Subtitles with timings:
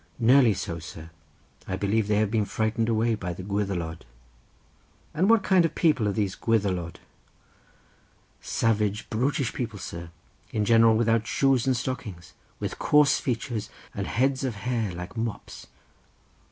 [0.17, 1.11] "Nearly so, sir;
[1.67, 4.01] I believe they have been frightened away by the Gwyddelod."
[5.13, 6.95] "What kind of people are these Gwyddelod?"
[8.41, 10.09] "Savage, brutish people, sir;
[10.51, 15.67] in general without shoes and stockings, with coarse features and heads of hair like mops."